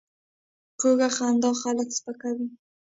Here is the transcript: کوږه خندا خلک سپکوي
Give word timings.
کوږه 0.79 1.07
خندا 1.15 1.51
خلک 1.61 1.87
سپکوي 1.97 2.47